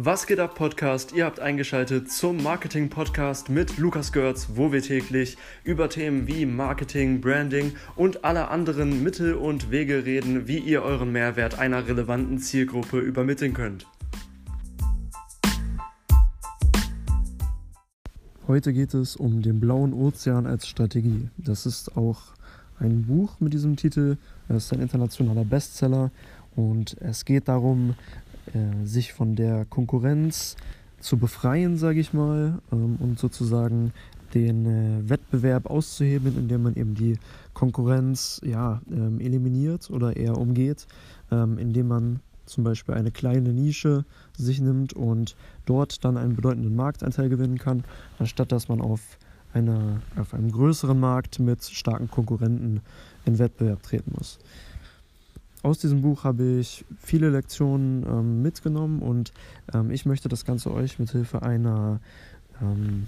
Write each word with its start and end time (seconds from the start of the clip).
Was 0.00 0.28
geht 0.28 0.38
ab, 0.38 0.54
Podcast? 0.54 1.10
Ihr 1.10 1.24
habt 1.24 1.40
eingeschaltet 1.40 2.08
zum 2.08 2.40
Marketing-Podcast 2.40 3.48
mit 3.48 3.78
Lukas 3.78 4.12
Görz, 4.12 4.50
wo 4.54 4.70
wir 4.70 4.80
täglich 4.80 5.36
über 5.64 5.90
Themen 5.90 6.28
wie 6.28 6.46
Marketing, 6.46 7.20
Branding 7.20 7.72
und 7.96 8.24
alle 8.24 8.46
anderen 8.46 9.02
Mittel 9.02 9.34
und 9.34 9.72
Wege 9.72 10.04
reden, 10.04 10.46
wie 10.46 10.58
ihr 10.58 10.82
euren 10.82 11.10
Mehrwert 11.10 11.58
einer 11.58 11.88
relevanten 11.88 12.38
Zielgruppe 12.38 13.00
übermitteln 13.00 13.54
könnt. 13.54 13.88
Heute 18.46 18.72
geht 18.72 18.94
es 18.94 19.16
um 19.16 19.42
den 19.42 19.58
blauen 19.58 19.92
Ozean 19.92 20.46
als 20.46 20.68
Strategie. 20.68 21.28
Das 21.38 21.66
ist 21.66 21.96
auch 21.96 22.20
ein 22.78 23.06
Buch 23.06 23.40
mit 23.40 23.52
diesem 23.52 23.74
Titel. 23.74 24.16
Es 24.48 24.66
ist 24.66 24.72
ein 24.72 24.80
internationaler 24.80 25.44
Bestseller 25.44 26.12
und 26.54 26.96
es 27.00 27.24
geht 27.24 27.48
darum, 27.48 27.96
äh, 28.54 28.86
sich 28.86 29.12
von 29.12 29.36
der 29.36 29.64
Konkurrenz 29.64 30.56
zu 31.00 31.16
befreien, 31.16 31.76
sage 31.76 32.00
ich 32.00 32.12
mal, 32.12 32.60
ähm, 32.72 32.96
und 33.00 33.18
sozusagen 33.18 33.92
den 34.34 34.66
äh, 34.66 35.08
Wettbewerb 35.08 35.66
auszuhebeln, 35.66 36.36
indem 36.36 36.62
man 36.62 36.74
eben 36.74 36.94
die 36.94 37.18
Konkurrenz 37.54 38.40
ja, 38.44 38.80
ähm, 38.90 39.20
eliminiert 39.20 39.90
oder 39.90 40.16
eher 40.16 40.36
umgeht, 40.36 40.86
ähm, 41.30 41.58
indem 41.58 41.88
man 41.88 42.20
zum 42.46 42.64
Beispiel 42.64 42.94
eine 42.94 43.10
kleine 43.10 43.52
Nische 43.52 44.04
sich 44.36 44.60
nimmt 44.60 44.92
und 44.92 45.36
dort 45.66 46.04
dann 46.04 46.16
einen 46.16 46.34
bedeutenden 46.34 46.74
Marktanteil 46.74 47.28
gewinnen 47.28 47.58
kann, 47.58 47.84
anstatt 48.18 48.52
dass 48.52 48.68
man 48.68 48.80
auf, 48.80 49.18
eine, 49.52 50.00
auf 50.16 50.34
einem 50.34 50.50
größeren 50.50 50.98
Markt 50.98 51.38
mit 51.38 51.64
starken 51.64 52.10
Konkurrenten 52.10 52.80
in 53.24 53.38
Wettbewerb 53.38 53.82
treten 53.82 54.12
muss 54.16 54.38
aus 55.62 55.78
diesem 55.78 56.02
Buch 56.02 56.24
habe 56.24 56.44
ich 56.44 56.84
viele 56.98 57.30
Lektionen 57.30 58.04
ähm, 58.04 58.42
mitgenommen 58.42 59.00
und 59.00 59.32
ähm, 59.72 59.90
ich 59.90 60.06
möchte 60.06 60.28
das 60.28 60.44
Ganze 60.44 60.72
euch 60.72 60.98
mit 60.98 61.10
Hilfe 61.10 61.42
einer 61.42 62.00
ähm, 62.60 63.06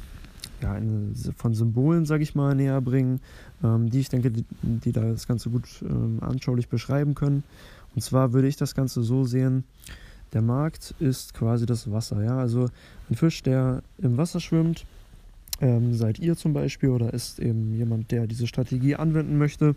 ja, 0.62 0.72
eine, 0.72 1.12
von 1.36 1.54
Symbolen, 1.54 2.06
sage 2.06 2.22
ich 2.22 2.34
mal, 2.34 2.54
näher 2.54 2.80
bringen, 2.80 3.20
ähm, 3.62 3.90
die 3.90 4.00
ich 4.00 4.08
denke, 4.08 4.30
die, 4.30 4.44
die, 4.62 4.92
da 4.92 5.02
das 5.02 5.26
Ganze 5.26 5.50
gut 5.50 5.64
ähm, 5.82 6.18
anschaulich 6.20 6.68
beschreiben 6.68 7.14
können. 7.14 7.44
Und 7.94 8.02
zwar 8.02 8.32
würde 8.32 8.48
ich 8.48 8.56
das 8.56 8.74
Ganze 8.74 9.02
so 9.02 9.24
sehen, 9.24 9.64
der 10.32 10.42
Markt 10.42 10.94
ist 11.00 11.34
quasi 11.34 11.66
das 11.66 11.90
Wasser. 11.90 12.22
Ja? 12.22 12.38
Also 12.38 12.68
ein 13.08 13.16
Fisch, 13.16 13.42
der 13.42 13.82
im 13.98 14.16
Wasser 14.16 14.40
schwimmt, 14.40 14.86
ähm, 15.60 15.94
seid 15.94 16.18
ihr 16.18 16.36
zum 16.36 16.52
Beispiel 16.52 16.90
oder 16.90 17.12
ist 17.12 17.38
eben 17.38 17.74
jemand, 17.74 18.10
der 18.10 18.26
diese 18.26 18.46
Strategie 18.46 18.96
anwenden 18.96 19.38
möchte 19.38 19.74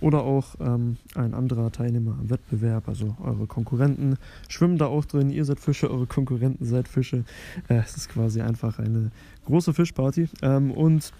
oder 0.00 0.22
auch 0.22 0.56
ähm, 0.60 0.96
ein 1.14 1.34
anderer 1.34 1.70
Teilnehmer 1.72 2.16
am 2.18 2.30
Wettbewerb, 2.30 2.88
also 2.88 3.16
eure 3.22 3.46
Konkurrenten 3.46 4.16
schwimmen 4.48 4.78
da 4.78 4.86
auch 4.86 5.04
drin. 5.04 5.30
Ihr 5.30 5.44
seid 5.44 5.60
Fische, 5.60 5.90
eure 5.90 6.06
Konkurrenten 6.06 6.64
seid 6.64 6.88
Fische. 6.88 7.24
Äh, 7.68 7.76
es 7.76 7.96
ist 7.96 8.08
quasi 8.08 8.40
einfach 8.40 8.78
eine 8.78 9.10
große 9.44 9.74
Fischparty 9.74 10.28
ähm, 10.42 10.70
und 10.70 11.12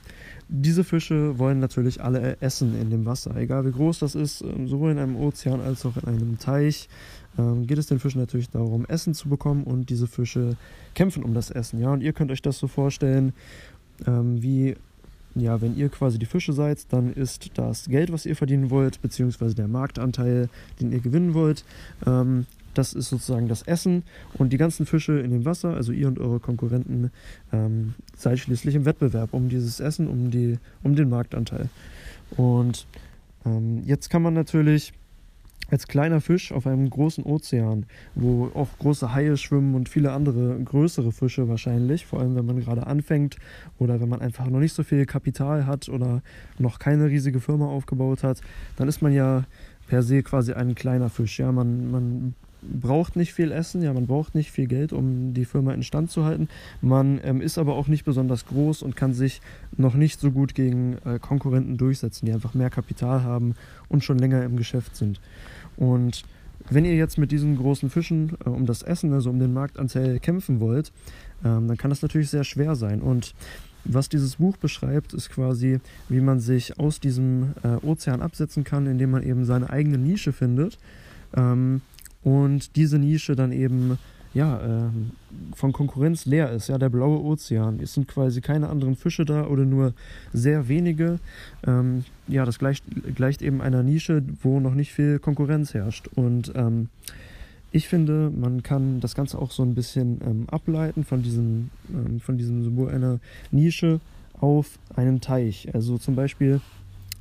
diese 0.49 0.85
Fische 0.85 1.39
wollen 1.39 1.59
natürlich 1.59 2.03
alle 2.03 2.41
essen 2.41 2.81
in 2.81 2.91
dem 2.91 3.05
Wasser, 3.05 3.37
egal 3.37 3.67
wie 3.67 3.73
groß 3.73 3.99
das 4.01 4.15
ist, 4.15 4.43
ähm, 4.43 4.69
sowohl 4.69 4.93
in 4.93 4.99
einem 4.99 5.17
Ozean 5.17 5.61
als 5.61 5.85
auch 5.87 5.97
in 5.97 6.05
einem 6.09 6.39
Teich 6.39 6.89
ähm, 7.39 7.67
geht 7.67 7.79
es 7.79 7.87
den 7.87 7.99
Fischen 7.99 8.21
natürlich 8.21 8.51
darum, 8.51 8.87
Essen 8.87 9.15
zu 9.15 9.29
bekommen 9.29 9.65
und 9.65 9.91
diese 9.91 10.07
Fische 10.07 10.57
kämpfen 10.95 11.23
um 11.23 11.35
das 11.35 11.51
Essen. 11.51 11.81
Ja, 11.81 11.93
und 11.93 12.03
ihr 12.03 12.13
könnt 12.13 12.31
euch 12.31 12.43
das 12.43 12.59
so 12.59 12.67
vorstellen, 12.67 13.33
ähm, 14.07 14.43
wie, 14.43 14.77
ja, 15.35 15.61
wenn 15.61 15.77
ihr 15.77 15.89
quasi 15.89 16.19
die 16.19 16.27
Fische 16.27 16.53
seid, 16.53 16.93
dann 16.93 17.13
ist 17.13 17.51
das 17.55 17.87
Geld, 17.87 18.13
was 18.13 18.27
ihr 18.27 18.37
verdienen 18.37 18.71
wollt, 18.71 19.01
beziehungsweise 19.03 19.55
der 19.55 19.69
Marktanteil, 19.69 20.49
den 20.81 20.93
ihr 20.93 21.01
gewinnen 21.01 21.35
wollt, 21.35 21.65
ähm, 22.07 22.47
das 22.77 22.93
ist 22.93 23.09
sozusagen 23.09 23.49
das 23.49 23.63
Essen 23.63 24.03
und 24.35 24.53
die 24.53 24.59
ganzen 24.59 24.87
Fische 24.87 25.19
in 25.21 25.31
dem 25.31 25.45
Wasser, 25.45 25.75
also 25.75 25.93
ihr 25.93 26.09
und 26.09 26.19
eure 26.19 26.41
Konkurrenten, 26.41 27.11
ähm, 27.53 27.95
seid 28.17 28.39
schließlich 28.39 28.75
im 28.75 28.85
Wettbewerb 28.85 29.33
um 29.33 29.49
dieses 29.49 29.81
Essen, 29.81 30.09
um, 30.09 30.31
die, 30.31 30.59
um 30.83 30.95
den 30.95 31.09
Marktanteil. 31.09 31.69
Und 32.37 32.87
ähm, 33.47 33.83
jetzt 33.87 34.11
kann 34.11 34.23
man 34.23 34.35
natürlich 34.35 34.93
als 35.69 35.89
kleiner 35.89 36.21
Fisch 36.21 36.53
auf 36.53 36.67
einem 36.67 36.89
großen 36.89 37.25
Ozean, 37.25 37.87
wo 38.15 38.51
auch 38.55 38.69
große 38.79 39.13
Haie 39.13 39.37
schwimmen 39.37 39.75
und 39.75 39.89
viele 39.89 40.13
andere 40.13 40.61
größere 40.63 41.13
Fische 41.13 41.49
wahrscheinlich, 41.49 42.07
vor 42.07 42.21
allem 42.21 42.37
wenn 42.37 42.47
man 42.47 42.61
gerade 42.61 42.87
anfängt 42.87 43.37
oder 43.79 44.01
wenn 44.01 44.09
man 44.09 44.21
einfach 44.21 44.47
noch 44.49 44.61
nicht 44.61 44.75
so 44.75 44.85
viel 44.85 45.07
Kapital 45.07 45.67
hat 45.67 45.89
oder 45.89 46.23
noch 46.59 46.79
keine 46.79 47.07
riesige 47.07 47.41
Firma 47.41 47.67
aufgebaut 47.67 48.23
hat, 48.23 48.41
dann 48.77 48.89
ist 48.89 49.03
man 49.03 49.13
ja 49.13 49.45
per 49.89 50.03
se 50.03 50.23
quasi 50.23 50.53
ein 50.53 50.75
kleiner 50.75 51.11
Fisch. 51.11 51.39
Ja, 51.39 51.51
man, 51.53 51.91
man 51.91 52.35
braucht 52.63 53.17
nicht 53.17 53.33
viel 53.33 53.53
Essen, 53.53 53.83
ja, 53.83 53.93
man 53.93 54.07
braucht 54.07 54.35
nicht 54.35 54.51
viel 54.51 54.67
Geld, 54.67 54.93
um 54.93 55.35
die 55.35 55.45
Firma 55.45 55.73
instand 55.73 56.11
zu 56.11 56.25
halten. 56.25 56.49
Man 56.81 57.21
ähm, 57.25 57.41
ist 57.41 57.59
aber 57.59 57.75
auch 57.75 57.89
nicht 57.89 58.05
besonders 58.05 58.47
groß 58.47 58.83
und 58.83 58.97
kann 58.97 59.15
sich 59.15 59.41
noch 59.77 59.95
nicht 59.95 60.21
so 60.21 60.31
gut 60.31 60.55
gegen 60.55 60.99
äh, 61.05 61.19
Konkurrenten 61.19 61.77
durchsetzen, 61.77 62.27
die 62.27 62.33
einfach 62.33 62.55
mehr 62.55 62.71
Kapital 62.71 63.23
haben 63.23 63.55
und 63.89 64.05
schon 64.05 64.19
länger 64.19 64.43
im 64.45 64.57
Geschäft 64.57 64.97
sind. 64.97 65.21
Und 65.77 66.25
wenn 66.69 66.85
ihr 66.85 66.97
jetzt 66.97 67.19
mit 67.19 67.31
diesen 67.31 67.57
großen 67.57 67.91
Fischen 67.91 68.37
äh, 68.45 68.49
um 68.49 68.67
das 68.67 68.83
Essen, 68.83 69.13
also 69.13 69.31
um 69.31 69.39
den 69.39 69.53
Marktanteil 69.53 70.19
kämpfen 70.21 70.61
wollt, 70.61 70.93
ähm, 71.45 71.69
dann 71.69 71.77
kann 71.77 71.91
das 71.91 72.03
natürlich 72.03 72.31
sehr 72.31 72.45
schwer 72.45 72.75
sein. 72.75 73.01
Und 73.01 73.35
was 73.85 74.09
dieses 74.09 74.37
Buch 74.37 74.57
beschreibt, 74.57 75.15
ist 75.15 75.31
quasi, 75.31 75.79
wie 76.09 76.21
man 76.21 76.41
sich 76.41 76.81
aus 76.81 76.99
diesem 76.99 77.55
äh, 77.63 77.87
Ozean 77.87 78.21
absetzen 78.21 78.65
kann, 78.65 78.87
indem 78.87 79.13
man 79.13 79.23
eben 79.23 79.45
seine 79.45 79.71
eigene 79.71 79.99
Nische 79.99 80.33
findet 80.33 80.79
ähm, 81.35 81.83
und 82.27 82.75
diese 82.75 82.99
Nische 82.99 83.37
dann 83.37 83.53
eben 83.53 83.99
ja, 84.35 84.87
äh, 84.87 84.91
von 85.55 85.73
Konkurrenz 85.73 86.27
leer 86.27 86.51
ist. 86.51 86.67
Ja, 86.67 86.77
der 86.77 86.89
blaue 86.89 87.23
Ozean. 87.23 87.79
Es 87.81 87.95
sind 87.95 88.09
quasi 88.09 88.41
keine 88.41 88.69
anderen 88.69 88.97
Fische 88.97 89.25
da 89.25 89.47
oder 89.47 89.65
nur 89.65 89.95
sehr 90.33 90.67
wenige. 90.67 91.21
Ähm, 91.65 92.05
ja, 92.27 92.45
das 92.45 92.59
gleicht, 92.59 92.85
gleicht 93.15 93.43
eben 93.43 93.63
einer 93.63 93.85
Nische, 93.85 94.25
wo 94.43 94.59
noch 94.59 94.75
nicht 94.75 94.93
viel 94.93 95.21
Konkurrenz 95.21 95.73
herrscht. 95.73 96.09
Und 96.17 96.53
ähm, 96.57 96.89
ich 97.71 97.87
finde, 97.87 98.33
man 98.35 98.65
kann 98.65 98.99
das 98.99 99.15
Ganze 99.15 99.39
auch 99.39 99.53
so 99.53 99.63
ein 99.63 99.77
bisschen 99.77 100.21
ähm, 100.27 100.47
ableiten 100.51 101.05
von 101.05 101.23
diesem, 101.23 101.71
ähm, 101.95 102.19
von 102.19 102.37
diesem 102.37 102.65
Symbol 102.65 102.91
einer 102.91 103.21
Nische 103.53 104.01
auf 104.41 104.81
einen 104.97 105.21
Teich. 105.21 105.69
Also 105.75 105.97
zum 105.97 106.17
Beispiel, 106.17 106.61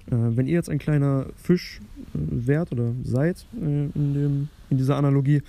äh, 0.08 0.16
wenn 0.16 0.48
ihr 0.48 0.56
jetzt 0.56 0.72
ein 0.72 0.80
kleiner 0.80 1.28
Fisch 1.36 1.80
äh, 2.16 2.18
wärt 2.18 2.72
oder 2.72 2.92
seid 3.04 3.46
äh, 3.62 3.90
in, 3.94 4.14
dem, 4.16 4.50
in 4.70 4.78
dieser 4.78 4.98
Analogie, 4.98 5.42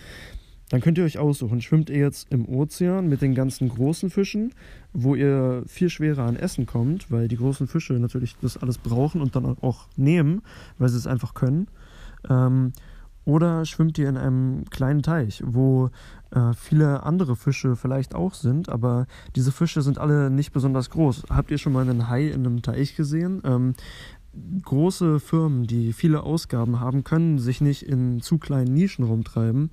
dann 0.68 0.80
könnt 0.80 0.98
ihr 0.98 1.04
euch 1.04 1.18
aussuchen, 1.18 1.60
schwimmt 1.60 1.90
ihr 1.90 1.98
jetzt 1.98 2.32
im 2.32 2.48
Ozean 2.48 3.08
mit 3.08 3.22
den 3.22 3.34
ganzen 3.34 3.68
großen 3.68 4.10
Fischen, 4.10 4.52
wo 4.92 5.14
ihr 5.14 5.62
viel 5.66 5.90
schwerer 5.90 6.24
an 6.24 6.34
Essen 6.34 6.66
kommt, 6.66 7.10
weil 7.10 7.28
die 7.28 7.36
großen 7.36 7.68
Fische 7.68 7.92
natürlich 7.94 8.36
das 8.40 8.56
alles 8.56 8.78
brauchen 8.78 9.20
und 9.20 9.36
dann 9.36 9.44
auch 9.60 9.86
nehmen, 9.96 10.42
weil 10.78 10.88
sie 10.88 10.98
es 10.98 11.06
einfach 11.06 11.34
können. 11.34 11.68
Ähm, 12.28 12.72
oder 13.24 13.64
schwimmt 13.64 13.98
ihr 13.98 14.08
in 14.08 14.16
einem 14.16 14.64
kleinen 14.70 15.02
Teich, 15.02 15.42
wo 15.44 15.90
äh, 16.30 16.52
viele 16.54 17.02
andere 17.02 17.36
Fische 17.36 17.76
vielleicht 17.76 18.14
auch 18.14 18.34
sind, 18.34 18.68
aber 18.68 19.06
diese 19.34 19.52
Fische 19.52 19.82
sind 19.82 19.98
alle 19.98 20.30
nicht 20.30 20.52
besonders 20.52 20.90
groß. 20.90 21.24
Habt 21.30 21.50
ihr 21.50 21.58
schon 21.58 21.72
mal 21.72 21.88
einen 21.88 22.08
Hai 22.08 22.28
in 22.28 22.46
einem 22.46 22.62
Teich 22.62 22.96
gesehen? 22.96 23.42
Ähm, 23.44 23.74
große 24.62 25.20
Firmen, 25.20 25.66
die 25.66 25.92
viele 25.92 26.22
Ausgaben 26.22 26.80
haben, 26.80 27.04
können 27.04 27.38
sich 27.38 27.60
nicht 27.60 27.82
in 27.82 28.20
zu 28.20 28.38
kleinen 28.38 28.74
Nischen 28.74 29.04
rumtreiben, 29.04 29.70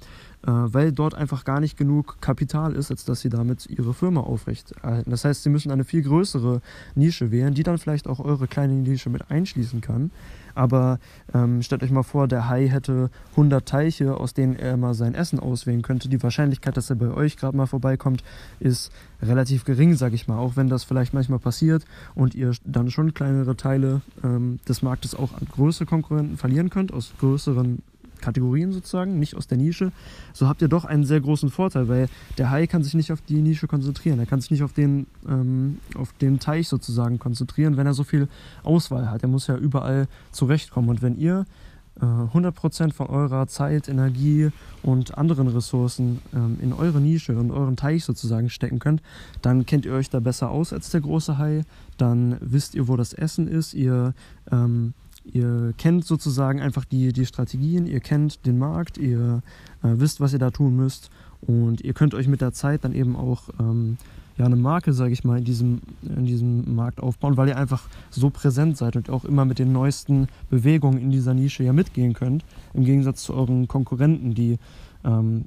weil 0.52 0.92
dort 0.92 1.16
einfach 1.16 1.46
gar 1.46 1.60
nicht 1.60 1.78
genug 1.78 2.18
Kapital 2.22 2.74
ist, 2.74 2.92
als 2.92 3.06
dass 3.06 3.22
sie 3.22 3.30
damit 3.30 3.66
ihre 3.70 3.94
Firma 3.94 4.22
aufrechterhalten. 4.22 5.10
Das 5.10 5.24
heißt, 5.26 5.44
sie 5.44 5.50
müssen 5.50 5.72
eine 5.72 5.86
viel 5.86 6.04
größere 6.04 6.62
Nische 6.96 7.32
wählen, 7.32 7.54
die 7.54 7.64
dann 7.64 7.78
vielleicht 7.78 8.08
auch 8.08 8.20
eure 8.20 8.48
kleine 8.48 8.74
Nische 8.74 9.10
mit 9.10 9.32
einschließen 9.32 9.82
kann. 9.82 10.12
Aber 10.56 11.00
ähm, 11.34 11.62
stellt 11.62 11.84
euch 11.84 11.92
mal 11.92 12.04
vor, 12.04 12.28
der 12.28 12.48
Hai 12.48 12.68
hätte 12.68 13.10
100 13.32 13.68
Teiche, 13.68 14.18
aus 14.18 14.34
denen 14.34 14.56
er 14.56 14.78
mal 14.78 14.94
sein 14.94 15.16
Essen 15.16 15.40
auswählen 15.40 15.82
könnte. 15.82 16.10
Die 16.10 16.22
Wahrscheinlichkeit, 16.22 16.78
dass 16.78 16.90
er 16.90 16.96
bei 16.96 17.10
euch 17.10 17.38
gerade 17.38 17.58
mal 17.58 17.66
vorbeikommt, 17.66 18.24
ist 18.60 18.92
relativ 19.22 19.66
gering, 19.66 19.96
sage 19.96 20.16
ich 20.16 20.28
mal. 20.28 20.38
Auch 20.38 20.56
wenn 20.56 20.70
das 20.70 20.84
vielleicht 20.84 21.14
manchmal 21.14 21.40
passiert 21.40 21.86
und 22.16 22.36
ihr 22.36 22.54
dann 22.66 22.92
schon 22.92 23.14
kleinere 23.14 23.56
Teile 23.56 24.02
ähm, 24.24 24.60
des 24.68 24.82
Marktes 24.82 25.16
auch 25.16 25.34
an 25.34 25.48
größere 25.52 25.86
Konkurrenten 25.86 26.38
verlieren 26.38 26.70
könnt, 26.70 26.94
aus 26.94 27.14
größeren 27.20 27.82
Kategorien 28.24 28.72
sozusagen, 28.72 29.20
nicht 29.20 29.36
aus 29.36 29.48
der 29.48 29.58
Nische, 29.58 29.92
so 30.32 30.48
habt 30.48 30.62
ihr 30.62 30.70
doch 30.70 30.86
einen 30.86 31.04
sehr 31.04 31.20
großen 31.20 31.50
Vorteil, 31.50 31.88
weil 31.90 32.08
der 32.38 32.50
Hai 32.50 32.68
kann 32.68 32.84
sich 32.84 32.94
nicht 32.94 33.12
auf 33.12 33.22
die 33.22 33.42
Nische 33.42 33.68
konzentrieren. 33.68 34.20
Er 34.20 34.26
kann 34.26 34.40
sich 34.40 34.52
nicht 34.52 34.64
auf 34.64 34.74
den, 34.74 35.08
ähm, 35.28 35.80
auf 35.96 36.14
den 36.14 36.40
Teich 36.40 36.68
sozusagen 36.70 37.20
konzentrieren, 37.20 37.78
wenn 37.78 37.86
er 37.86 37.94
so 37.94 38.04
viel 38.04 38.28
Auswahl 38.64 39.12
hat. 39.12 39.24
Er 39.24 39.30
muss 39.30 39.48
ja 39.48 39.58
überall 39.58 40.08
zurechtkommen. 40.32 40.90
Und 40.90 41.02
wenn 41.02 41.18
ihr 41.18 41.46
äh, 42.02 42.06
100% 42.06 42.94
von 42.94 43.08
eurer 43.08 43.48
Zeit, 43.48 43.88
Energie 43.88 44.50
und 44.82 45.18
anderen 45.18 45.48
Ressourcen 45.48 46.22
ähm, 46.34 46.58
in 46.62 46.74
eure 46.74 47.00
Nische 47.00 47.38
und 47.38 47.52
euren 47.52 47.76
Teich 47.76 48.04
sozusagen 48.04 48.50
stecken 48.50 48.80
könnt, 48.80 49.02
dann 49.42 49.66
kennt 49.66 49.86
ihr 49.86 49.94
euch 49.94 50.10
da 50.10 50.20
besser 50.20 50.50
aus 50.50 50.74
als 50.74 50.90
der 50.90 51.02
große 51.02 51.38
Hai. 51.38 51.64
Dann 51.98 52.38
wisst 52.40 52.74
ihr, 52.74 52.88
wo 52.88 52.96
das 52.96 53.14
Essen 53.14 53.48
ist. 53.48 53.74
Ihr 53.74 54.14
ähm, 54.52 54.94
ihr 55.26 55.74
kennt 55.78 56.06
sozusagen 56.06 56.62
einfach 56.62 56.86
die, 56.86 57.14
die 57.14 57.26
Strategien, 57.26 57.86
ihr 57.86 58.00
kennt 58.00 58.46
den 58.46 58.58
Markt, 58.58 58.98
ihr 58.98 59.42
äh, 59.84 59.88
wisst, 59.94 60.20
was 60.20 60.34
ihr 60.34 60.40
da 60.40 60.52
tun 60.52 60.76
müsst 60.76 61.10
und 61.42 61.82
ihr 61.82 61.94
könnt 61.94 62.14
euch 62.14 62.28
mit 62.28 62.42
der 62.42 62.54
Zeit 62.54 62.84
dann 62.84 62.94
eben 62.94 63.16
auch 63.16 63.50
ähm, 63.60 63.98
ja, 64.38 64.46
eine 64.46 64.56
Marke, 64.56 64.94
sage 64.94 65.14
ich 65.14 65.24
mal, 65.24 65.38
in 65.38 65.44
diesem, 65.44 65.82
in 66.02 66.26
diesem 66.26 66.76
Markt 66.76 67.00
aufbauen, 67.02 67.38
weil 67.38 67.50
ihr 67.50 67.58
einfach 67.58 67.88
so 68.10 68.30
präsent 68.30 68.78
seid 68.78 68.96
und 68.96 69.10
auch 69.10 69.26
immer 69.26 69.46
mit 69.46 69.60
den 69.60 69.72
neuesten 69.72 70.28
Bewegungen 70.50 71.00
in 71.00 71.12
dieser 71.12 71.34
Nische 71.34 71.64
ja 71.64 71.74
mitgehen 71.74 72.14
könnt, 72.14 72.44
im 72.74 72.84
Gegensatz 72.84 73.24
zu 73.24 73.34
euren 73.34 73.68
Konkurrenten, 73.68 74.34
die 74.34 74.58
ähm, 75.06 75.46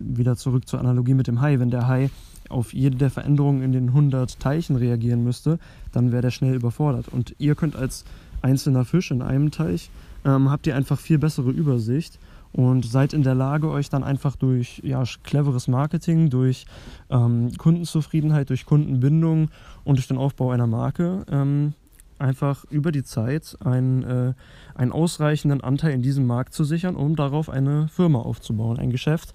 wieder 0.00 0.36
zurück 0.36 0.66
zur 0.66 0.80
Analogie 0.80 1.14
mit 1.14 1.26
dem 1.26 1.40
Hai, 1.40 1.58
wenn 1.58 1.70
der 1.70 1.88
Hai 1.88 2.10
auf 2.48 2.72
jede 2.72 2.96
der 2.96 3.10
Veränderungen 3.10 3.62
in 3.62 3.72
den 3.72 3.88
100 3.88 4.38
Teichen 4.38 4.76
reagieren 4.76 5.24
müsste, 5.24 5.58
dann 5.90 6.12
wäre 6.12 6.22
der 6.22 6.30
schnell 6.30 6.54
überfordert. 6.54 7.08
Und 7.08 7.34
ihr 7.38 7.54
könnt 7.54 7.76
als 7.76 8.04
einzelner 8.42 8.84
Fisch 8.84 9.10
in 9.10 9.22
einem 9.22 9.50
Teich, 9.50 9.90
ähm, 10.24 10.50
habt 10.50 10.66
ihr 10.66 10.76
einfach 10.76 10.98
viel 10.98 11.18
bessere 11.18 11.50
Übersicht 11.50 12.18
und 12.52 12.84
seid 12.84 13.12
in 13.12 13.22
der 13.22 13.34
Lage, 13.34 13.70
euch 13.70 13.88
dann 13.88 14.04
einfach 14.04 14.36
durch 14.36 14.80
ja, 14.84 15.02
cleveres 15.22 15.68
Marketing, 15.68 16.30
durch 16.30 16.66
ähm, 17.10 17.50
Kundenzufriedenheit, 17.56 18.50
durch 18.50 18.66
Kundenbindung 18.66 19.50
und 19.84 19.96
durch 19.96 20.08
den 20.08 20.18
Aufbau 20.18 20.50
einer 20.50 20.66
Marke 20.66 21.24
ähm, 21.30 21.72
einfach 22.18 22.64
über 22.70 22.92
die 22.92 23.02
Zeit 23.02 23.56
einen, 23.64 24.02
äh, 24.04 24.34
einen 24.74 24.92
ausreichenden 24.92 25.60
Anteil 25.60 25.92
in 25.92 26.02
diesem 26.02 26.26
Markt 26.26 26.54
zu 26.54 26.64
sichern, 26.64 26.94
um 26.94 27.16
darauf 27.16 27.50
eine 27.50 27.88
Firma 27.88 28.20
aufzubauen, 28.20 28.78
ein 28.78 28.90
Geschäft, 28.90 29.32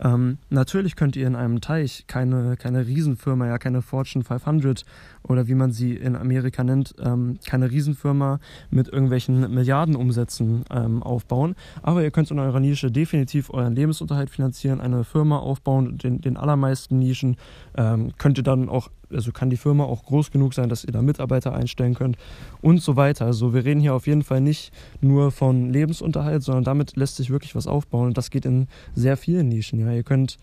ähm, 0.00 0.38
natürlich 0.50 0.96
könnt 0.96 1.16
ihr 1.16 1.26
in 1.26 1.36
einem 1.36 1.60
Teich 1.60 2.04
keine, 2.06 2.56
keine 2.56 2.86
Riesenfirma, 2.86 3.46
ja 3.46 3.58
keine 3.58 3.82
Fortune 3.82 4.24
500 4.24 4.84
oder 5.22 5.48
wie 5.48 5.54
man 5.54 5.72
sie 5.72 5.94
in 5.94 6.16
Amerika 6.16 6.62
nennt, 6.64 6.94
ähm, 7.00 7.38
keine 7.46 7.70
Riesenfirma 7.70 8.38
mit 8.70 8.88
irgendwelchen 8.88 9.52
Milliardenumsätzen 9.52 10.64
ähm, 10.70 11.02
aufbauen. 11.02 11.54
Aber 11.82 12.02
ihr 12.02 12.10
könnt 12.10 12.30
in 12.30 12.38
eurer 12.38 12.60
Nische 12.60 12.90
definitiv 12.90 13.50
euren 13.50 13.74
Lebensunterhalt 13.74 14.30
finanzieren, 14.30 14.80
eine 14.80 15.04
Firma 15.04 15.38
aufbauen. 15.38 15.98
Den, 15.98 16.20
den 16.20 16.36
allermeisten 16.36 16.98
Nischen 16.98 17.36
ähm, 17.76 18.12
könnt 18.18 18.38
ihr 18.38 18.44
dann 18.44 18.68
auch 18.68 18.90
also 19.12 19.32
kann 19.32 19.50
die 19.50 19.56
Firma 19.56 19.84
auch 19.84 20.04
groß 20.04 20.30
genug 20.30 20.54
sein, 20.54 20.68
dass 20.68 20.84
ihr 20.84 20.92
da 20.92 21.02
Mitarbeiter 21.02 21.54
einstellen 21.54 21.94
könnt 21.94 22.16
und 22.60 22.82
so 22.82 22.96
weiter. 22.96 23.26
Also 23.26 23.54
wir 23.54 23.64
reden 23.64 23.80
hier 23.80 23.94
auf 23.94 24.06
jeden 24.06 24.22
Fall 24.22 24.40
nicht 24.40 24.72
nur 25.00 25.30
von 25.30 25.70
Lebensunterhalt, 25.70 26.42
sondern 26.42 26.64
damit 26.64 26.96
lässt 26.96 27.16
sich 27.16 27.30
wirklich 27.30 27.54
was 27.54 27.66
aufbauen 27.66 28.08
und 28.08 28.18
das 28.18 28.30
geht 28.30 28.44
in 28.44 28.68
sehr 28.94 29.16
vielen 29.16 29.48
Nischen. 29.48 29.78
Ja, 29.78 29.85
ihr 29.94 30.02
könnt 30.02 30.38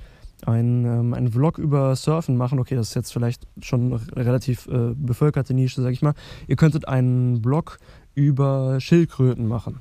ein, 0.46 0.86
ähm, 0.86 1.14
einen 1.14 1.32
Vlog 1.32 1.58
über 1.58 1.96
Surfen 1.96 2.38
machen. 2.38 2.60
Okay, 2.60 2.76
das 2.76 2.90
ist 2.90 2.96
jetzt 2.96 3.14
vielleicht 3.14 3.48
schon 3.62 3.94
eine 3.94 4.26
relativ 4.26 4.68
äh, 4.68 4.94
bevölkerte 4.96 5.54
Nische, 5.54 5.82
sag 5.82 5.92
ich 5.92 6.02
mal. 6.02 6.14
Ihr 6.48 6.56
könntet 6.56 6.88
einen 6.88 7.42
Blog 7.42 7.80
über 8.16 8.80
Schildkröten 8.80 9.48
machen 9.48 9.80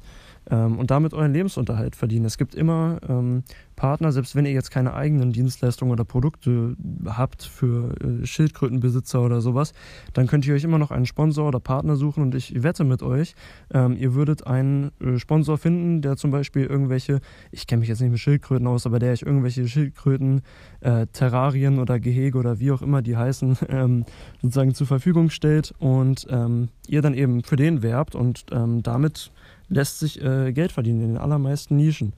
ähm, 0.50 0.78
und 0.78 0.90
damit 0.90 1.14
euren 1.14 1.32
Lebensunterhalt 1.32 1.96
verdienen. 1.96 2.24
Es 2.24 2.38
gibt 2.38 2.54
immer 2.54 2.98
ähm, 3.08 3.44
Partner, 3.82 4.12
selbst 4.12 4.37
wenn 4.37 4.46
ihr 4.46 4.52
jetzt 4.52 4.70
keine 4.70 4.94
eigenen 4.94 5.32
Dienstleistungen 5.32 5.90
oder 5.90 6.05
Produkte 6.05 6.76
habt 7.05 7.43
für 7.43 7.93
äh, 8.00 8.25
Schildkrötenbesitzer 8.25 9.20
oder 9.20 9.40
sowas, 9.40 9.73
dann 10.12 10.29
könnt 10.29 10.46
ihr 10.46 10.55
euch 10.55 10.62
immer 10.62 10.79
noch 10.79 10.93
einen 10.93 11.05
Sponsor 11.05 11.49
oder 11.49 11.58
Partner 11.58 11.96
suchen 11.96 12.23
und 12.23 12.32
ich 12.37 12.62
wette 12.62 12.84
mit 12.84 13.02
euch, 13.02 13.34
ähm, 13.75 13.96
ihr 13.96 14.14
würdet 14.14 14.46
einen 14.46 14.93
äh, 15.00 15.19
Sponsor 15.19 15.58
finden, 15.58 16.00
der 16.00 16.17
zum 16.17 16.31
Beispiel 16.31 16.64
irgendwelche, 16.64 17.19
ich 17.50 17.67
kenne 17.67 17.81
mich 17.81 17.88
jetzt 17.88 18.00
nicht 18.00 18.12
mit 18.12 18.20
Schildkröten 18.20 18.69
aus, 18.69 18.87
aber 18.87 19.00
der 19.00 19.14
euch 19.14 19.23
irgendwelche 19.23 19.67
Schildkröten, 19.67 20.43
äh, 20.79 21.08
Terrarien 21.08 21.81
oder 21.81 21.99
Gehege 21.99 22.38
oder 22.38 22.61
wie 22.61 22.70
auch 22.70 22.82
immer 22.82 23.02
die 23.02 23.17
heißen, 23.17 23.58
ähm, 23.69 24.05
sozusagen 24.43 24.76
zur 24.76 24.87
Verfügung 24.87 25.29
stellt 25.29 25.75
und 25.81 26.29
ähm, 26.31 26.69
ihr 26.87 27.02
dann 27.02 27.14
eben 27.14 27.43
für 27.43 27.56
den 27.56 27.82
werbt 27.82 28.14
und 28.14 28.44
ähm, 28.52 28.84
damit 28.84 29.32
lässt 29.69 29.99
sich 29.99 30.23
äh, 30.23 30.52
Geld 30.52 30.70
verdienen 30.70 31.00
in 31.00 31.08
den 31.14 31.19
allermeisten 31.19 31.75
Nischen. 31.75 32.12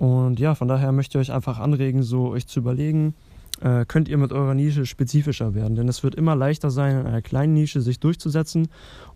Und 0.00 0.40
ja, 0.40 0.54
von 0.54 0.66
daher 0.66 0.92
möchte 0.92 1.18
ich 1.18 1.28
euch 1.28 1.34
einfach 1.34 1.58
anregen, 1.58 2.02
so 2.02 2.30
euch 2.30 2.46
zu 2.46 2.60
überlegen, 2.60 3.12
äh, 3.60 3.84
könnt 3.84 4.08
ihr 4.08 4.16
mit 4.16 4.32
eurer 4.32 4.54
Nische 4.54 4.86
spezifischer 4.86 5.54
werden. 5.54 5.76
Denn 5.76 5.88
es 5.88 6.02
wird 6.02 6.14
immer 6.14 6.34
leichter 6.34 6.70
sein, 6.70 7.00
in 7.00 7.06
einer 7.06 7.20
kleinen 7.20 7.52
Nische 7.52 7.82
sich 7.82 8.00
durchzusetzen. 8.00 8.68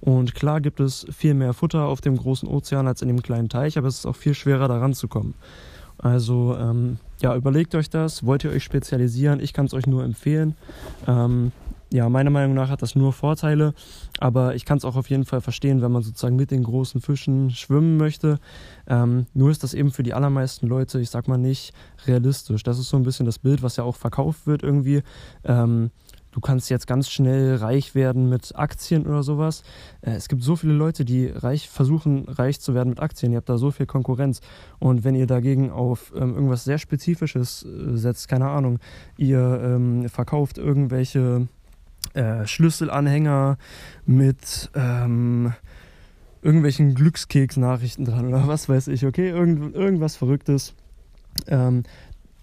Und 0.03 0.35
klar 0.35 0.61
gibt 0.61 0.81
es 0.81 1.07
viel 1.11 1.33
mehr 1.33 1.55
Futter 1.55 1.87
auf 1.87 2.03
dem 2.03 2.19
großen 2.19 2.47
Ozean 2.47 2.87
als 2.87 3.01
in 3.01 3.09
dem 3.09 3.23
kleinen 3.23 3.49
Teich, 3.49 3.79
aber 3.79 3.89
es 3.89 4.01
ist 4.01 4.07
auch 4.07 4.15
viel 4.15 4.35
schwerer 4.35 4.69
daran 4.69 4.93
zu 4.93 5.09
kommen. 5.09 5.33
Also 5.97 6.55
ähm, 6.61 6.99
ja, 7.23 7.35
überlegt 7.35 7.75
euch 7.75 7.89
das. 7.89 8.27
Wollt 8.27 8.45
ihr 8.45 8.51
euch 8.51 8.63
spezialisieren? 8.63 9.41
Ich 9.41 9.55
kann 9.55 9.65
es 9.65 9.73
euch 9.73 9.87
nur 9.87 10.05
empfehlen. 10.05 10.55
Ähm, 11.07 11.53
ja, 11.95 12.09
meiner 12.09 12.31
Meinung 12.31 12.57
nach 12.57 12.71
hat 12.71 12.83
das 12.83 12.97
nur 12.97 13.13
Vorteile, 13.13 13.73
aber 14.19 14.57
ich 14.57 14.65
kann 14.65 14.79
es 14.79 14.85
auch 14.85 14.97
auf 14.97 15.11
jeden 15.11 15.25
Fall 15.25 15.41
verstehen, 15.41 15.81
wenn 15.81 15.93
man 15.93 16.03
sozusagen 16.03 16.35
mit 16.35 16.51
den 16.51 16.65
großen 16.65 17.01
Fischen 17.01 17.51
schwimmen 17.51 17.99
möchte. 17.99 18.41
Ähm, 18.89 19.27
nur 19.33 19.53
ist 19.53 19.63
das 19.63 19.75
eben 19.75 19.93
für 19.93 20.03
die 20.03 20.13
allermeisten 20.13 20.67
Leute, 20.67 20.99
ich 20.99 21.11
sag 21.11 21.29
mal 21.29 21.39
nicht 21.39 21.73
realistisch. 22.05 22.65
Das 22.65 22.81
ist 22.81 22.89
so 22.89 22.97
ein 22.97 23.05
bisschen 23.05 23.27
das 23.27 23.39
Bild, 23.39 23.63
was 23.63 23.77
ja 23.77 23.85
auch 23.85 23.95
verkauft 23.95 24.49
wird 24.49 24.65
irgendwie. 24.65 25.05
Ähm, 25.45 25.93
du 26.33 26.41
kannst 26.41 26.69
jetzt 26.69 26.89
ganz 26.89 27.09
schnell 27.11 27.55
reich 27.55 27.95
werden 27.95 28.29
mit 28.29 28.57
Aktien 28.57 29.07
oder 29.07 29.23
sowas. 29.23 29.63
Äh, 30.01 30.15
es 30.15 30.27
gibt 30.27 30.43
so 30.43 30.57
viele 30.57 30.73
Leute, 30.73 31.05
die 31.05 31.29
reich 31.29 31.69
versuchen, 31.69 32.29
reich 32.29 32.61
zu 32.61 32.75
werden 32.75 32.89
mit 32.89 32.99
Aktien. 32.99 33.31
Ihr 33.31 33.37
habt 33.37 33.49
da 33.49 33.57
so 33.57 33.71
viel 33.71 33.87
Konkurrenz. 33.87 34.41
Und 34.81 35.05
wenn 35.05 35.15
ihr 35.15 35.29
dagegen 35.29 35.71
auf 35.71 36.13
ähm, 36.17 36.35
irgendwas 36.35 36.65
sehr 36.65 36.79
Spezifisches 36.79 37.65
äh, 37.65 37.97
setzt, 37.97 38.27
keine 38.27 38.49
Ahnung, 38.49 38.81
ihr 39.17 39.61
ähm, 39.63 40.09
verkauft 40.09 40.59
irgendwelche 40.59 41.47
äh, 42.15 42.47
Schlüsselanhänger 42.47 43.59
mit 44.07 44.71
ähm, 44.75 45.53
irgendwelchen 46.43 46.95
Glückskeksnachrichten 46.95 48.05
dran 48.05 48.29
oder 48.29 48.47
was 48.47 48.69
weiß 48.69 48.89
ich, 48.89 49.07
okay? 49.07 49.31
Irgend, 49.31 49.75
irgendwas 49.75 50.17
Verrücktes. 50.17 50.75
Ähm, 51.49 51.85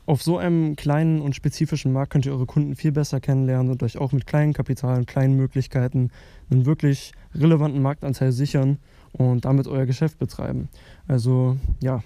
auf 0.05 0.23
so 0.23 0.37
einem 0.37 0.75
kleinen 0.75 1.21
und 1.21 1.35
spezifischen 1.35 1.93
Markt 1.93 2.11
könnt 2.11 2.25
ihr 2.25 2.33
eure 2.33 2.45
Kunden 2.47 2.75
viel 2.75 2.91
besser 2.91 3.19
kennenlernen 3.19 3.71
und 3.71 3.83
euch 3.83 3.97
auch 3.97 4.11
mit 4.11 4.25
kleinen 4.25 4.53
Kapitalen, 4.53 5.05
kleinen 5.05 5.37
Möglichkeiten 5.37 6.09
einen 6.49 6.65
wirklich 6.65 7.13
relevanten 7.33 7.81
Marktanteil 7.81 8.31
sichern 8.31 8.77
und 9.13 9.45
damit 9.45 9.67
euer 9.67 9.85
Geschäft 9.85 10.19
betreiben. 10.19 10.67
Also 11.07 11.57
ja, 11.81 12.03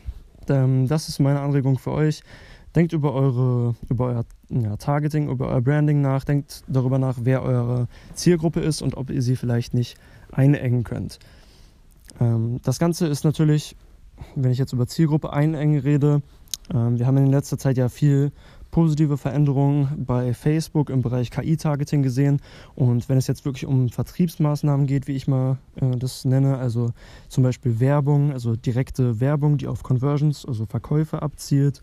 ähm, 0.49 0.87
das 0.87 1.09
ist 1.09 1.19
meine 1.19 1.39
Anregung 1.39 1.79
für 1.79 1.91
euch. 1.91 2.21
Denkt 2.75 2.93
über 2.93 3.13
eure, 3.13 3.75
über 3.89 4.05
euer 4.07 4.25
ja, 4.49 4.75
Targeting, 4.77 5.29
über 5.29 5.47
euer 5.47 5.61
Branding 5.61 6.01
nach, 6.01 6.25
denkt 6.25 6.63
darüber 6.67 6.99
nach, 6.99 7.19
wer 7.21 7.41
eure 7.41 7.87
Zielgruppe 8.13 8.59
ist 8.59 8.81
und 8.81 8.97
ob 8.97 9.09
ihr 9.09 9.21
sie 9.21 9.37
vielleicht 9.37 9.73
nicht 9.73 9.97
einengen 10.31 10.83
könnt. 10.83 11.19
Ähm, 12.19 12.59
das 12.63 12.77
Ganze 12.77 13.07
ist 13.07 13.23
natürlich, 13.23 13.75
wenn 14.35 14.51
ich 14.51 14.57
jetzt 14.57 14.73
über 14.73 14.87
Zielgruppe 14.87 15.31
einengen 15.31 15.79
rede, 15.79 16.21
ähm, 16.73 16.97
wir 16.99 17.07
haben 17.07 17.17
in 17.17 17.27
letzter 17.27 17.57
Zeit 17.57 17.77
ja 17.77 17.89
viel 17.89 18.31
positive 18.71 19.17
Veränderungen 19.17 20.03
bei 20.05 20.33
Facebook 20.33 20.89
im 20.89 21.01
Bereich 21.01 21.31
KI-Targeting 21.31 22.03
gesehen. 22.03 22.41
Und 22.75 23.07
wenn 23.07 23.17
es 23.17 23.27
jetzt 23.27 23.45
wirklich 23.45 23.65
um 23.65 23.87
Vertriebsmaßnahmen 23.87 24.85
geht, 24.85 25.07
wie 25.07 25.13
ich 25.15 25.27
mal 25.27 25.59
äh, 25.77 25.91
das 25.91 26.25
nenne, 26.25 26.57
also 26.57 26.91
zum 27.29 27.43
Beispiel 27.43 27.79
Werbung, 27.79 28.33
also 28.33 28.57
direkte 28.57 29.21
Werbung, 29.21 29.57
die 29.57 29.67
auf 29.67 29.83
Conversions, 29.83 30.45
also 30.45 30.65
Verkäufe 30.65 31.21
abzielt, 31.21 31.81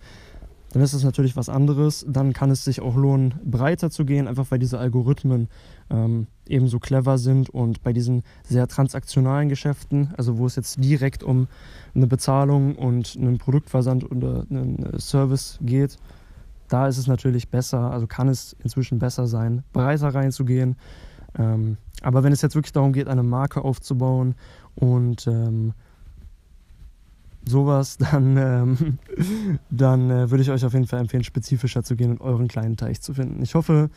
dann 0.72 0.80
ist 0.80 0.94
es 0.94 1.04
natürlich 1.04 1.36
was 1.36 1.50
anderes. 1.50 2.04
Dann 2.08 2.32
kann 2.32 2.50
es 2.50 2.64
sich 2.64 2.80
auch 2.80 2.96
lohnen, 2.96 3.34
breiter 3.44 3.90
zu 3.90 4.06
gehen, 4.06 4.26
einfach 4.26 4.50
weil 4.50 4.58
diese 4.58 4.78
Algorithmen 4.78 5.48
ähm, 5.90 6.26
ebenso 6.48 6.78
clever 6.78 7.18
sind 7.18 7.50
und 7.50 7.82
bei 7.82 7.92
diesen 7.92 8.22
sehr 8.42 8.66
transaktionalen 8.66 9.50
Geschäften, 9.50 10.14
also 10.16 10.38
wo 10.38 10.46
es 10.46 10.56
jetzt 10.56 10.82
direkt 10.82 11.22
um 11.22 11.46
eine 11.94 12.06
Bezahlung 12.06 12.74
und 12.76 13.16
einen 13.16 13.36
Produktversand 13.36 14.10
oder 14.10 14.46
einen 14.50 14.98
Service 14.98 15.58
geht, 15.60 15.98
da 16.68 16.88
ist 16.88 16.96
es 16.96 17.06
natürlich 17.06 17.50
besser, 17.50 17.90
also 17.90 18.06
kann 18.06 18.28
es 18.28 18.56
inzwischen 18.64 18.98
besser 18.98 19.26
sein, 19.26 19.64
breiter 19.74 20.14
reinzugehen. 20.14 20.76
Ähm, 21.38 21.76
aber 22.00 22.22
wenn 22.22 22.32
es 22.32 22.40
jetzt 22.40 22.54
wirklich 22.54 22.72
darum 22.72 22.94
geht, 22.94 23.08
eine 23.08 23.22
Marke 23.22 23.62
aufzubauen 23.62 24.34
und 24.74 25.26
ähm, 25.26 25.74
sowas, 27.44 27.96
dann, 28.10 28.36
ähm, 28.36 28.98
dann 29.70 30.10
äh, 30.10 30.30
würde 30.30 30.42
ich 30.42 30.50
euch 30.50 30.64
auf 30.64 30.72
jeden 30.72 30.86
Fall 30.86 31.00
empfehlen, 31.00 31.24
spezifischer 31.24 31.82
zu 31.82 31.96
gehen 31.96 32.12
und 32.12 32.20
euren 32.20 32.48
kleinen 32.48 32.76
Teich 32.76 33.00
zu 33.00 33.14
finden. 33.14 33.42
Ich 33.42 33.54
hoffe, 33.54 33.90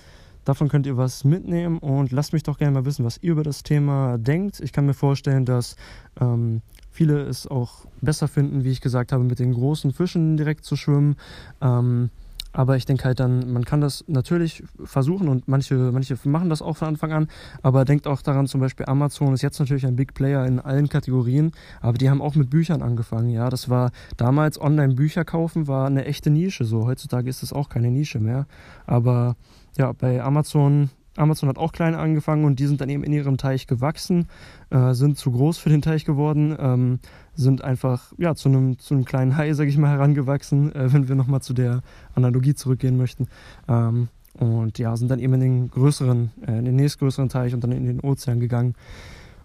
davon 0.44 0.70
könnt 0.70 0.86
ihr 0.86 0.98
was 0.98 1.24
mitnehmen 1.24 1.78
und 1.80 2.12
lasst 2.12 2.34
mich 2.34 2.44
doch 2.44 2.58
gerne 2.58 2.74
mal 2.74 2.86
wissen, 2.86 3.06
was 3.06 3.22
ihr 3.22 3.32
über 3.32 3.44
das 3.44 3.64
Thema 3.64 4.18
denkt. 4.18 4.60
Ich 4.60 4.72
kann 4.72 4.86
mir 4.86 4.94
vorstellen, 4.94 5.46
dass 5.46 5.75
ähm, 6.20 6.62
viele 6.92 7.22
es 7.24 7.48
auch 7.48 7.86
besser 8.02 8.28
finden, 8.28 8.64
wie 8.64 8.72
ich 8.72 8.82
gesagt 8.82 9.12
habe, 9.12 9.24
mit 9.24 9.40
den 9.40 9.54
großen 9.54 9.92
Fischen 9.92 10.38
direkt 10.38 10.64
zu 10.64 10.75
schwimmen. 10.75 11.18
Ähm, 11.62 12.10
aber 12.56 12.78
ich 12.78 12.86
denke 12.86 13.04
halt 13.04 13.20
dann, 13.20 13.52
man 13.52 13.66
kann 13.66 13.82
das 13.82 14.06
natürlich 14.08 14.64
versuchen 14.82 15.28
und 15.28 15.50
manche, 15.50 15.76
manche 15.76 16.18
machen 16.24 16.50
das 16.50 16.62
auch 16.62 16.78
von 16.78 16.88
Anfang 16.88 17.12
an. 17.12 17.28
Aber 17.62 17.84
denkt 17.84 18.08
auch 18.08 18.22
daran, 18.22 18.48
zum 18.48 18.62
Beispiel 18.62 18.86
Amazon 18.86 19.34
ist 19.34 19.42
jetzt 19.42 19.60
natürlich 19.60 19.86
ein 19.86 19.98
Big 19.98 20.14
Player 20.14 20.46
in 20.46 20.62
allen 20.62 20.88
Kategorien, 20.88 21.52
aber 21.82 21.98
die 21.98 22.10
haben 22.10 22.22
auch 22.22 22.36
mit 22.36 22.50
Büchern 22.50 22.82
angefangen. 22.82 23.30
Ja, 23.30 23.50
das 23.50 23.70
war 23.70 23.92
damals 24.16 24.60
Online-Bücher 24.60 25.26
kaufen, 25.26 25.68
war 25.68 25.88
eine 25.88 26.06
echte 26.06 26.30
Nische. 26.30 26.64
So 26.64 26.86
heutzutage 26.86 27.30
ist 27.30 27.44
es 27.44 27.52
auch 27.52 27.68
keine 27.68 27.92
Nische 27.92 28.20
mehr. 28.20 28.48
Aber 28.86 29.36
ja, 29.78 29.92
bei 29.92 30.24
Amazon 30.24 30.90
Amazon 31.18 31.50
hat 31.50 31.58
auch 31.58 31.72
klein 31.72 31.96
angefangen 31.96 32.46
und 32.46 32.60
die 32.60 32.68
sind 32.68 32.82
dann 32.82 32.90
eben 32.90 33.04
in 33.04 33.14
ihrem 33.14 33.38
Teich 33.38 33.68
gewachsen, 33.68 34.28
äh, 34.70 34.94
sind 34.94 35.18
zu 35.18 35.32
groß 35.32 35.58
für 35.58 35.70
den 35.70 35.82
Teich 35.82 36.06
geworden, 36.06 36.56
ähm, 36.60 37.00
sind 37.36 37.64
einfach 37.64 38.14
ja, 38.18 38.36
zu, 38.36 38.50
einem, 38.50 38.80
zu 38.80 39.02
kleinen 39.04 39.38
Hai, 39.38 39.54
sage 39.54 39.70
ich 39.70 39.78
mal, 39.78 39.90
herangewachsen, 39.90 40.74
äh, 40.76 40.92
wenn 40.92 41.08
wir 41.08 41.16
nochmal 41.16 41.42
zu 41.42 41.54
der 41.54 41.82
Analogie 42.16 42.54
zurückgehen 42.54 42.98
möchten. 42.98 43.28
Ähm, 43.68 44.10
und 44.38 44.78
ja, 44.80 44.96
sind 44.98 45.10
dann 45.10 45.20
eben 45.20 45.34
in 45.36 45.40
den 45.40 45.72
größeren, 45.72 46.32
äh, 46.46 46.60
in 46.60 46.66
den 46.66 46.76
nächstgrößeren 46.76 47.30
Teich 47.30 47.54
und 47.54 47.64
dann 47.64 47.72
in 47.72 47.86
den 47.86 48.02
Ozean 48.02 48.40
gegangen. 48.40 48.76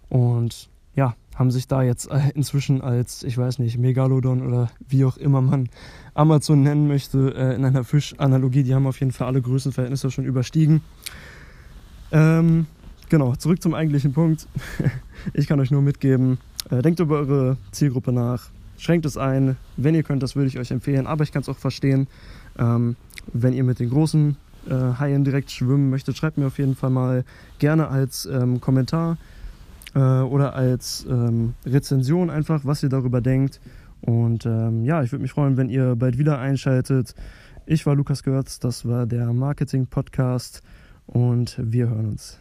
Und 0.09 0.69
ja, 0.95 1.15
haben 1.35 1.51
sich 1.51 1.67
da 1.67 1.81
jetzt 1.81 2.11
äh, 2.11 2.19
inzwischen 2.35 2.81
als, 2.81 3.23
ich 3.23 3.37
weiß 3.37 3.59
nicht, 3.59 3.77
Megalodon 3.77 4.45
oder 4.45 4.69
wie 4.87 5.05
auch 5.05 5.17
immer 5.17 5.41
man 5.41 5.69
Amazon 6.13 6.61
nennen 6.63 6.87
möchte, 6.87 7.33
äh, 7.35 7.55
in 7.55 7.63
einer 7.63 7.85
Fischanalogie, 7.85 8.63
die 8.63 8.75
haben 8.75 8.85
auf 8.85 8.99
jeden 8.99 9.13
Fall 9.13 9.27
alle 9.27 9.41
Größenverhältnisse 9.41 10.11
schon 10.11 10.25
überstiegen. 10.25 10.81
Ähm, 12.11 12.65
genau, 13.09 13.35
zurück 13.35 13.61
zum 13.61 13.73
eigentlichen 13.73 14.13
Punkt. 14.13 14.47
ich 15.33 15.47
kann 15.47 15.59
euch 15.59 15.71
nur 15.71 15.81
mitgeben, 15.81 16.37
äh, 16.69 16.81
denkt 16.81 16.99
über 16.99 17.17
eure 17.19 17.57
Zielgruppe 17.71 18.11
nach, 18.11 18.49
schränkt 18.77 19.05
es 19.05 19.17
ein. 19.17 19.55
Wenn 19.77 19.95
ihr 19.95 20.03
könnt, 20.03 20.23
das 20.23 20.35
würde 20.35 20.47
ich 20.47 20.59
euch 20.59 20.71
empfehlen, 20.71 21.07
aber 21.07 21.23
ich 21.23 21.31
kann 21.31 21.41
es 21.41 21.49
auch 21.49 21.57
verstehen. 21.57 22.07
Ähm, 22.59 22.95
wenn 23.31 23.53
ihr 23.53 23.63
mit 23.63 23.79
den 23.79 23.89
großen 23.89 24.35
äh, 24.69 24.73
Haien 24.73 25.23
direkt 25.23 25.51
schwimmen 25.51 25.89
möchtet, 25.89 26.17
schreibt 26.17 26.37
mir 26.37 26.47
auf 26.47 26.57
jeden 26.57 26.75
Fall 26.75 26.89
mal 26.89 27.23
gerne 27.59 27.87
als 27.87 28.25
ähm, 28.25 28.59
Kommentar 28.59 29.17
äh, 29.95 29.99
oder 29.99 30.53
als 30.55 31.05
ähm, 31.09 31.53
Rezension 31.65 32.29
einfach, 32.29 32.61
was 32.65 32.83
ihr 32.83 32.89
darüber 32.89 33.21
denkt. 33.21 33.59
Und 34.01 34.45
ähm, 34.45 34.83
ja, 34.83 35.03
ich 35.03 35.11
würde 35.11 35.21
mich 35.21 35.31
freuen, 35.31 35.57
wenn 35.57 35.69
ihr 35.69 35.95
bald 35.95 36.17
wieder 36.17 36.39
einschaltet. 36.39 37.15
Ich 37.65 37.85
war 37.85 37.95
Lukas 37.95 38.23
Görz, 38.23 38.59
das 38.59 38.87
war 38.87 39.05
der 39.05 39.31
Marketing-Podcast 39.31 40.63
und 41.11 41.55
wir 41.57 41.89
hören 41.89 42.09
uns. 42.09 42.40